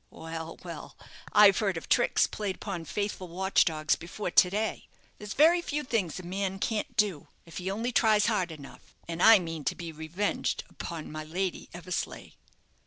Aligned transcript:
Well, 0.09 0.57
well, 0.63 0.97
I've 1.31 1.59
heard 1.59 1.77
of 1.77 1.87
tricks 1.87 2.25
played 2.25 2.55
upon 2.55 2.85
faithful 2.85 3.27
watch 3.27 3.65
dogs 3.65 3.95
before 3.95 4.31
to 4.31 4.49
day. 4.49 4.87
There's 5.19 5.35
very 5.35 5.61
few 5.61 5.83
things 5.83 6.19
a 6.19 6.23
man 6.23 6.57
can't 6.57 6.97
do, 6.97 7.27
if 7.45 7.57
he 7.57 7.69
only 7.69 7.91
tries 7.91 8.25
hard 8.25 8.51
enough; 8.51 8.95
and 9.07 9.21
I 9.21 9.37
mean 9.37 9.63
to 9.65 9.75
be 9.75 9.91
revenged 9.91 10.63
upon 10.71 11.11
my 11.11 11.23
Lady 11.23 11.69
Eversleigh!" 11.71 12.31